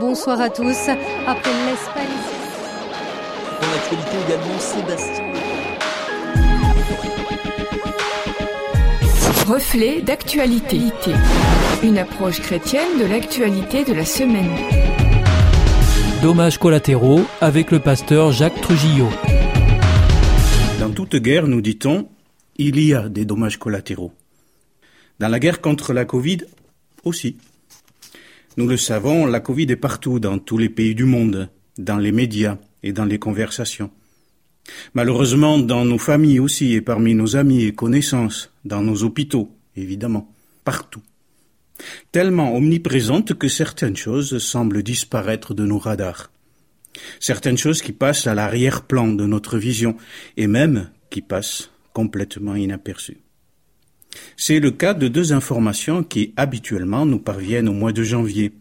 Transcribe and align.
Bonsoir 0.00 0.40
à 0.40 0.48
tous. 0.48 0.88
Après 1.26 1.50
l'Espagne. 1.66 2.06
Dans 3.60 3.66
l'actualité 3.66 4.16
également, 4.26 4.58
Sébastien. 4.60 5.24
Reflet 9.46 10.02
d'actualité. 10.02 10.78
Une 11.82 11.98
approche 11.98 12.40
chrétienne 12.40 12.98
de 13.00 13.06
l'actualité 13.06 13.84
de 13.84 13.92
la 13.92 14.04
semaine. 14.04 14.52
Dommages 16.22 16.58
collatéraux 16.58 17.22
avec 17.40 17.72
le 17.72 17.80
pasteur 17.80 18.30
Jacques 18.30 18.60
Trujillo. 18.60 19.08
Dans 20.78 20.90
toute 20.90 21.16
guerre, 21.16 21.48
nous 21.48 21.60
dit-on, 21.60 22.08
il 22.56 22.80
y 22.80 22.94
a 22.94 23.08
des 23.08 23.24
dommages 23.24 23.58
collatéraux. 23.58 24.12
Dans 25.18 25.28
la 25.28 25.40
guerre 25.40 25.60
contre 25.60 25.92
la 25.92 26.04
Covid 26.04 26.38
aussi. 27.02 27.36
Nous 28.58 28.66
le 28.66 28.76
savons, 28.76 29.24
la 29.24 29.38
Covid 29.38 29.66
est 29.70 29.76
partout 29.76 30.18
dans 30.18 30.40
tous 30.40 30.58
les 30.58 30.68
pays 30.68 30.96
du 30.96 31.04
monde, 31.04 31.48
dans 31.78 31.96
les 31.96 32.10
médias 32.10 32.58
et 32.82 32.92
dans 32.92 33.04
les 33.04 33.20
conversations. 33.20 33.92
Malheureusement, 34.94 35.60
dans 35.60 35.84
nos 35.84 35.96
familles 35.96 36.40
aussi 36.40 36.72
et 36.72 36.80
parmi 36.80 37.14
nos 37.14 37.36
amis 37.36 37.62
et 37.62 37.72
connaissances, 37.72 38.52
dans 38.64 38.82
nos 38.82 39.04
hôpitaux, 39.04 39.48
évidemment, 39.76 40.34
partout. 40.64 41.02
Tellement 42.10 42.56
omniprésente 42.56 43.34
que 43.34 43.46
certaines 43.46 43.96
choses 43.96 44.38
semblent 44.38 44.82
disparaître 44.82 45.54
de 45.54 45.64
nos 45.64 45.78
radars. 45.78 46.32
Certaines 47.20 47.58
choses 47.58 47.80
qui 47.80 47.92
passent 47.92 48.26
à 48.26 48.34
l'arrière-plan 48.34 49.06
de 49.06 49.24
notre 49.24 49.56
vision 49.56 49.96
et 50.36 50.48
même 50.48 50.90
qui 51.10 51.22
passent 51.22 51.70
complètement 51.92 52.56
inaperçues. 52.56 53.18
C'est 54.36 54.60
le 54.60 54.70
cas 54.70 54.94
de 54.94 55.08
deux 55.08 55.32
informations 55.32 56.02
qui 56.02 56.32
habituellement 56.36 57.06
nous 57.06 57.18
parviennent 57.18 57.68
au 57.68 57.72
mois 57.72 57.92
de 57.92 58.02
janvier. 58.02 58.52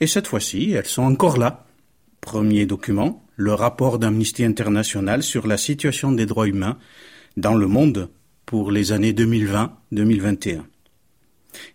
Et 0.00 0.06
cette 0.06 0.26
fois-ci, 0.26 0.72
elles 0.72 0.86
sont 0.86 1.02
encore 1.02 1.38
là. 1.38 1.66
Premier 2.20 2.66
document, 2.66 3.24
le 3.36 3.52
rapport 3.52 3.98
d'Amnesty 3.98 4.44
International 4.44 5.22
sur 5.22 5.46
la 5.46 5.56
situation 5.56 6.12
des 6.12 6.26
droits 6.26 6.48
humains 6.48 6.78
dans 7.36 7.54
le 7.54 7.66
monde 7.66 8.08
pour 8.46 8.70
les 8.70 8.92
années 8.92 9.12
2020-2021. 9.12 10.62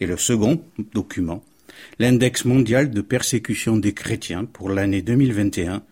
Et 0.00 0.06
le 0.06 0.16
second 0.16 0.62
document, 0.94 1.44
l'index 1.98 2.44
mondial 2.44 2.90
de 2.90 3.00
persécution 3.00 3.76
des 3.76 3.92
chrétiens 3.92 4.44
pour 4.44 4.70
l'année 4.70 5.02
2021, 5.02 5.82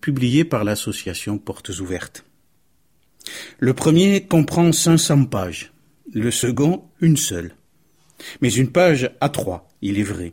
publié 0.00 0.44
par 0.44 0.64
l'association 0.64 1.38
Portes 1.38 1.70
Ouvertes. 1.80 2.24
Le 3.58 3.74
premier 3.74 4.22
comprend 4.22 4.72
500 4.72 5.26
pages, 5.26 5.72
le 6.12 6.30
second 6.30 6.84
une 7.00 7.16
seule. 7.16 7.54
Mais 8.40 8.52
une 8.52 8.70
page 8.70 9.10
à 9.20 9.28
trois, 9.28 9.68
il 9.82 9.98
est 9.98 10.04
vrai. 10.04 10.32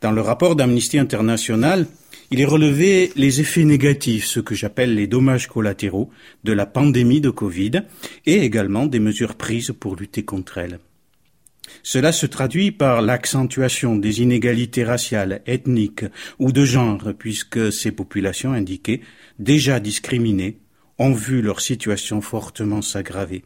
Dans 0.00 0.12
le 0.12 0.20
rapport 0.20 0.56
d'Amnesty 0.56 0.98
International, 0.98 1.86
il 2.30 2.40
est 2.40 2.46
relevé 2.46 3.12
les 3.16 3.40
effets 3.40 3.64
négatifs, 3.64 4.24
ce 4.24 4.40
que 4.40 4.54
j'appelle 4.54 4.94
les 4.94 5.06
dommages 5.06 5.48
collatéraux 5.48 6.10
de 6.44 6.52
la 6.52 6.64
pandémie 6.64 7.20
de 7.20 7.30
Covid 7.30 7.82
et 8.24 8.36
également 8.44 8.86
des 8.86 9.00
mesures 9.00 9.34
prises 9.34 9.72
pour 9.78 9.96
lutter 9.96 10.24
contre 10.24 10.58
elle. 10.58 10.78
Cela 11.82 12.12
se 12.12 12.26
traduit 12.26 12.72
par 12.72 13.02
l'accentuation 13.02 13.96
des 13.96 14.22
inégalités 14.22 14.84
raciales, 14.84 15.42
ethniques 15.46 16.04
ou 16.38 16.52
de 16.52 16.64
genre, 16.64 17.12
puisque 17.18 17.72
ces 17.72 17.92
populations 17.92 18.52
indiquées, 18.52 19.02
déjà 19.38 19.80
discriminées, 19.80 20.58
ont 20.98 21.12
vu 21.12 21.42
leur 21.42 21.60
situation 21.60 22.20
fortement 22.20 22.82
s'aggraver. 22.82 23.44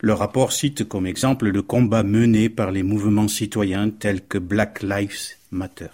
Le 0.00 0.12
rapport 0.12 0.52
cite 0.52 0.84
comme 0.84 1.06
exemple 1.06 1.48
le 1.48 1.62
combat 1.62 2.02
mené 2.02 2.48
par 2.48 2.70
les 2.70 2.82
mouvements 2.82 3.28
citoyens 3.28 3.90
tels 3.90 4.24
que 4.24 4.38
Black 4.38 4.82
Lives 4.82 5.36
Matter. 5.50 5.88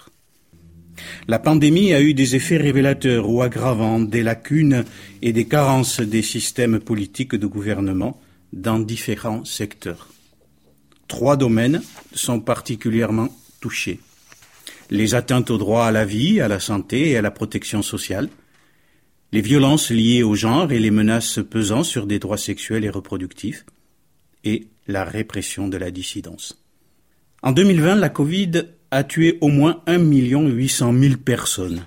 La 1.28 1.38
pandémie 1.38 1.94
a 1.94 2.00
eu 2.00 2.14
des 2.14 2.36
effets 2.36 2.58
révélateurs 2.58 3.28
ou 3.28 3.42
aggravants 3.42 4.00
des 4.00 4.22
lacunes 4.22 4.84
et 5.22 5.32
des 5.32 5.46
carences 5.46 6.00
des 6.00 6.22
systèmes 6.22 6.78
politiques 6.78 7.34
de 7.34 7.46
gouvernement 7.46 8.20
dans 8.52 8.78
différents 8.78 9.44
secteurs. 9.44 10.08
Trois 11.08 11.36
domaines 11.36 11.82
sont 12.12 12.40
particulièrement 12.40 13.28
touchés. 13.60 14.00
Les 14.90 15.14
atteintes 15.14 15.50
au 15.50 15.58
droit 15.58 15.86
à 15.86 15.90
la 15.90 16.04
vie, 16.04 16.40
à 16.40 16.48
la 16.48 16.60
santé 16.60 17.10
et 17.10 17.16
à 17.16 17.22
la 17.22 17.30
protection 17.30 17.82
sociale, 17.82 18.28
les 19.32 19.40
violences 19.40 19.90
liées 19.90 20.22
au 20.22 20.34
genre 20.34 20.72
et 20.72 20.78
les 20.78 20.90
menaces 20.90 21.40
pesant 21.48 21.82
sur 21.82 22.06
des 22.06 22.18
droits 22.18 22.38
sexuels 22.38 22.84
et 22.84 22.90
reproductifs, 22.90 23.64
et 24.44 24.68
la 24.86 25.04
répression 25.04 25.68
de 25.68 25.76
la 25.76 25.90
dissidence. 25.90 26.64
En 27.42 27.52
2020, 27.52 27.96
la 27.96 28.08
Covid 28.08 28.50
a 28.90 29.04
tué 29.04 29.38
au 29.40 29.48
moins 29.48 29.82
1 29.86 29.98
800 29.98 30.98
000 30.98 31.16
personnes. 31.16 31.86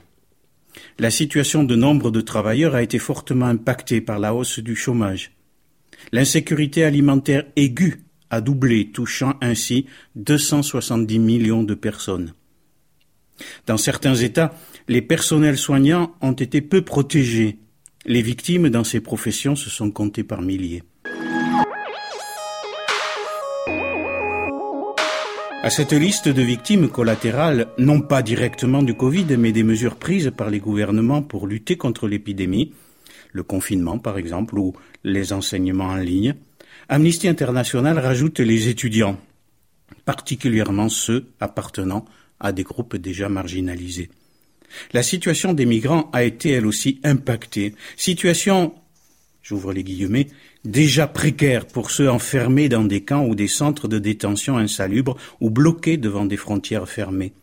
La 1.00 1.12
situation 1.12 1.64
de 1.64 1.76
nombre 1.76 2.12
de 2.12 2.22
travailleurs 2.22 2.76
a 2.76 2.84
été 2.84 3.00
fortement 3.00 3.48
impactée 3.48 4.02
par 4.02 4.20
la 4.20 4.34
hausse 4.34 4.60
du 4.60 4.76
chômage. 4.76 5.32
L'insécurité 6.12 6.84
alimentaire 6.84 7.46
aiguë 7.56 8.04
a 8.30 8.42
doublé, 8.42 8.92
touchant 8.92 9.36
ainsi 9.42 9.86
270 10.16 11.20
millions 11.20 11.64
de 11.64 11.76
personnes. 11.76 12.34
Dans 13.68 13.78
certains 13.78 14.16
États, 14.16 14.54
les 14.88 15.02
personnels 15.02 15.58
soignants 15.58 16.16
ont 16.22 16.34
été 16.34 16.62
peu 16.62 16.82
protégés. 16.82 17.60
Les 18.06 18.22
victimes 18.22 18.70
dans 18.70 18.84
ces 18.84 19.00
professions 19.00 19.56
se 19.56 19.70
sont 19.70 19.92
comptées 19.92 20.24
par 20.24 20.42
milliers. 20.42 20.84
À 25.66 25.70
cette 25.70 25.94
liste 25.94 26.28
de 26.28 26.42
victimes 26.42 26.90
collatérales, 26.90 27.68
non 27.78 28.02
pas 28.02 28.22
directement 28.22 28.84
du 28.84 28.96
Covid, 28.96 29.38
mais 29.38 29.54
des 29.54 29.64
mesures 29.64 29.96
prises 29.96 30.34
par 30.36 30.50
les 30.50 30.60
gouvernements 30.60 31.22
pour 31.22 31.48
lutter 31.48 31.78
contre 31.78 32.10
l'épidémie, 32.10 32.74
le 33.32 33.44
confinement 33.44 33.98
par 33.98 34.18
exemple, 34.18 34.60
ou 34.60 34.74
les 35.06 35.32
enseignements 35.32 35.86
en 35.86 35.96
ligne, 35.96 36.36
Amnesty 36.90 37.30
International 37.30 37.98
rajoute 37.98 38.42
les 38.42 38.68
étudiants, 38.68 39.18
particulièrement 40.04 40.90
ceux 40.90 41.30
appartenant 41.40 42.04
à 42.42 42.52
des 42.52 42.64
groupes 42.64 42.98
déjà 42.98 43.30
marginalisés. 43.30 44.10
La 44.94 45.04
situation 45.04 45.54
des 45.54 45.66
migrants 45.66 46.10
a 46.14 46.24
été 46.24 46.52
elle 46.52 46.66
aussi 46.66 47.00
impactée, 47.04 47.76
situation 47.98 48.74
j'ouvre 49.44 49.74
les 49.74 49.84
guillemets, 49.84 50.28
déjà 50.66 51.06
précaire 51.06 51.68
pour 51.68 51.92
ceux 51.92 52.10
enfermés 52.10 52.70
dans 52.70 52.86
des 52.86 53.04
camps 53.04 53.26
ou 53.26 53.36
des 53.36 53.50
centres 53.50 53.88
de 53.88 54.00
détention 54.00 54.58
insalubres 54.58 55.18
ou 55.42 55.50
bloqués 55.50 55.98
devant 55.98 56.26
des 56.26 56.38
frontières 56.38 56.90
fermées. 56.90 57.34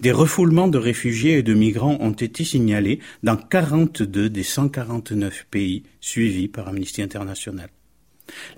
Des 0.00 0.12
refoulements 0.12 0.68
de 0.68 0.78
réfugiés 0.78 1.38
et 1.38 1.42
de 1.42 1.54
migrants 1.54 1.98
ont 2.00 2.12
été 2.12 2.44
signalés 2.44 3.00
dans 3.22 3.36
42 3.36 4.30
des 4.30 4.42
149 4.42 5.46
pays 5.50 5.82
suivis 6.00 6.48
par 6.48 6.68
Amnesty 6.68 7.02
International. 7.02 7.68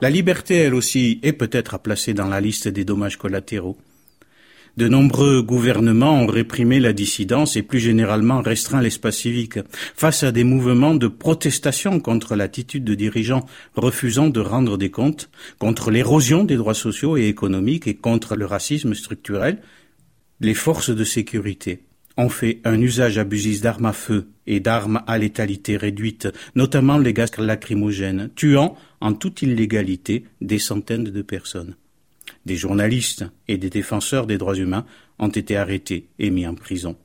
La 0.00 0.10
liberté, 0.10 0.54
elle 0.56 0.74
aussi, 0.74 1.18
est 1.22 1.32
peut-être 1.32 1.74
à 1.74 1.82
placer 1.82 2.14
dans 2.14 2.28
la 2.28 2.40
liste 2.40 2.68
des 2.68 2.84
dommages 2.84 3.16
collatéraux. 3.16 3.78
De 4.76 4.88
nombreux 4.88 5.40
gouvernements 5.40 6.20
ont 6.20 6.26
réprimé 6.26 6.80
la 6.80 6.92
dissidence 6.92 7.56
et 7.56 7.62
plus 7.62 7.78
généralement 7.78 8.42
restreint 8.42 8.80
l'espace 8.80 9.18
civique. 9.18 9.60
Face 9.94 10.24
à 10.24 10.32
des 10.32 10.42
mouvements 10.42 10.96
de 10.96 11.06
protestation 11.06 12.00
contre 12.00 12.34
l'attitude 12.34 12.82
de 12.82 12.96
dirigeants 12.96 13.46
refusant 13.76 14.30
de 14.30 14.40
rendre 14.40 14.76
des 14.76 14.90
comptes, 14.90 15.30
contre 15.60 15.92
l'érosion 15.92 16.42
des 16.42 16.56
droits 16.56 16.74
sociaux 16.74 17.16
et 17.16 17.28
économiques 17.28 17.86
et 17.86 17.94
contre 17.94 18.34
le 18.34 18.46
racisme 18.46 18.94
structurel, 18.94 19.62
les 20.40 20.54
forces 20.54 20.90
de 20.90 21.04
sécurité 21.04 21.84
ont 22.16 22.28
fait 22.28 22.60
un 22.64 22.80
usage 22.80 23.16
abusif 23.16 23.60
d'armes 23.60 23.86
à 23.86 23.92
feu 23.92 24.26
et 24.48 24.58
d'armes 24.58 25.02
à 25.06 25.18
létalité 25.18 25.76
réduite, 25.76 26.28
notamment 26.56 26.98
les 26.98 27.12
gaz 27.12 27.30
lacrymogènes, 27.38 28.30
tuant 28.34 28.76
en 29.00 29.12
toute 29.12 29.42
illégalité 29.42 30.24
des 30.40 30.58
centaines 30.58 31.04
de 31.04 31.22
personnes. 31.22 31.76
Des 32.46 32.56
journalistes 32.56 33.24
et 33.48 33.56
des 33.56 33.70
défenseurs 33.70 34.26
des 34.26 34.38
droits 34.38 34.56
humains 34.56 34.84
ont 35.18 35.28
été 35.28 35.56
arrêtés 35.56 36.08
et 36.18 36.30
mis 36.30 36.46
en 36.46 36.54
prison. 36.54 36.96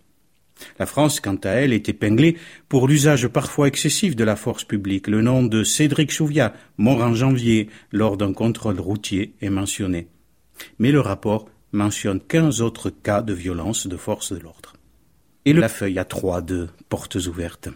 La 0.78 0.86
France, 0.86 1.20
quant 1.20 1.40
à 1.44 1.52
elle, 1.52 1.74
est 1.74 1.88
épinglée 1.88 2.38
pour 2.68 2.88
l'usage 2.88 3.28
parfois 3.28 3.68
excessif 3.68 4.16
de 4.16 4.24
la 4.24 4.36
force 4.36 4.66
publique. 4.66 5.08
Le 5.08 5.22
nom 5.22 5.44
de 5.44 5.64
Cédric 5.64 6.12
Chouviat, 6.12 6.54
mort 6.78 7.02
en 7.02 7.14
janvier 7.14 7.70
lors 7.92 8.18
d'un 8.18 8.34
contrôle 8.34 8.80
routier, 8.80 9.34
est 9.42 9.50
mentionné. 9.50 10.08
Mais 10.78 10.92
le 10.92 11.00
rapport 11.00 11.50
mentionne 11.72 12.20
quinze 12.20 12.62
autres 12.62 12.90
cas 12.90 13.22
de 13.22 13.34
violence 13.34 13.88
de 13.88 13.96
force 13.98 14.34
de 14.34 14.40
l'ordre. 14.40 14.74
Et 15.46 15.54
la 15.54 15.70
feuille 15.70 16.00
à 16.00 16.06
trois 16.06 16.42
de 16.42 16.68
portes 16.90 17.16
ouvertes. 17.16 17.70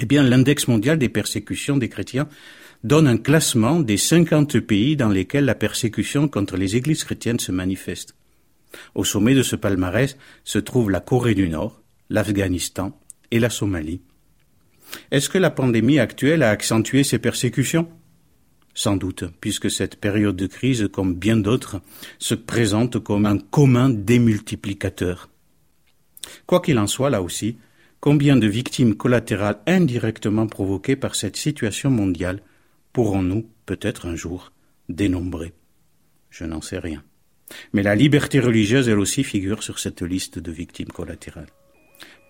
Eh 0.00 0.06
bien, 0.06 0.22
l'index 0.22 0.68
mondial 0.68 0.98
des 0.98 1.08
persécutions 1.08 1.76
des 1.76 1.88
chrétiens 1.88 2.28
donne 2.84 3.06
un 3.06 3.16
classement 3.16 3.80
des 3.80 3.96
50 3.96 4.60
pays 4.60 4.96
dans 4.96 5.08
lesquels 5.08 5.44
la 5.44 5.54
persécution 5.54 6.28
contre 6.28 6.56
les 6.56 6.76
églises 6.76 7.04
chrétiennes 7.04 7.38
se 7.38 7.52
manifeste. 7.52 8.14
Au 8.94 9.04
sommet 9.04 9.34
de 9.34 9.42
ce 9.42 9.56
palmarès 9.56 10.16
se 10.44 10.58
trouvent 10.58 10.90
la 10.90 11.00
Corée 11.00 11.34
du 11.34 11.48
Nord, 11.48 11.80
l'Afghanistan 12.10 12.98
et 13.30 13.38
la 13.38 13.50
Somalie. 13.50 14.00
Est-ce 15.10 15.28
que 15.28 15.38
la 15.38 15.50
pandémie 15.50 15.98
actuelle 15.98 16.42
a 16.42 16.50
accentué 16.50 17.04
ces 17.04 17.18
persécutions? 17.18 17.88
Sans 18.74 18.96
doute, 18.96 19.24
puisque 19.40 19.70
cette 19.70 19.96
période 19.96 20.36
de 20.36 20.46
crise, 20.46 20.88
comme 20.90 21.14
bien 21.14 21.36
d'autres, 21.36 21.80
se 22.18 22.34
présente 22.34 22.98
comme 22.98 23.26
un 23.26 23.38
commun 23.38 23.90
démultiplicateur. 23.90 25.28
Quoi 26.46 26.60
qu'il 26.60 26.78
en 26.78 26.86
soit, 26.86 27.10
là 27.10 27.20
aussi, 27.20 27.58
combien 28.00 28.36
de 28.36 28.46
victimes 28.46 28.94
collatérales 28.94 29.60
indirectement 29.66 30.46
provoquées 30.46 30.96
par 30.96 31.14
cette 31.14 31.36
situation 31.36 31.90
mondiale 31.90 32.42
pourrons-nous, 32.92 33.48
peut-être 33.66 34.06
un 34.06 34.14
jour, 34.14 34.52
dénombrer? 34.88 35.52
Je 36.30 36.44
n'en 36.44 36.60
sais 36.60 36.78
rien. 36.78 37.02
Mais 37.72 37.82
la 37.82 37.94
liberté 37.94 38.40
religieuse, 38.40 38.88
elle 38.88 38.98
aussi, 38.98 39.24
figure 39.24 39.62
sur 39.62 39.78
cette 39.78 40.02
liste 40.02 40.38
de 40.38 40.52
victimes 40.52 40.88
collatérales. 40.88 41.50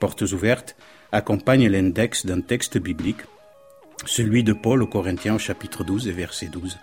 Portes 0.01 0.23
ouvertes 0.23 0.77
accompagne 1.13 1.69
l'index 1.69 2.27
d'un 2.27 2.41
texte 2.41 2.79
biblique, 2.79 3.21
celui 4.05 4.43
de 4.43 4.53
Paul 4.53 4.83
aux 4.83 4.89
Corinthiens 4.89 5.37
au 5.37 5.39
chapitre 5.39 5.85
12 5.85 6.09
et 6.09 6.13
verset 6.13 6.47
12. 6.47 6.79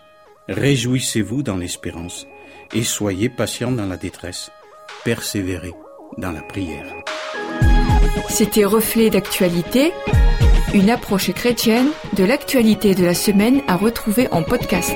Réjouissez-vous 0.48 1.44
dans 1.44 1.58
l'espérance 1.58 2.26
et 2.74 2.84
soyez 2.84 3.30
patients 3.30 3.72
dans 3.72 3.88
la 3.88 3.98
détresse. 3.98 4.52
Persévérez 5.04 5.74
dans 6.18 6.32
la 6.32 6.42
prière. 6.42 6.86
C'était 8.30 8.66
Reflet 8.66 9.10
d'actualité, 9.10 9.92
une 10.74 10.90
approche 10.90 11.32
chrétienne 11.34 11.90
de 12.20 12.26
l'actualité 12.26 12.96
de 12.96 13.06
la 13.06 13.14
semaine 13.14 13.62
à 13.68 13.78
retrouver 13.78 14.28
en 14.32 14.44
podcast. 14.44 14.94